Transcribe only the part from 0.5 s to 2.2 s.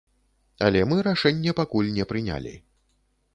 Але мы рашэнне пакуль не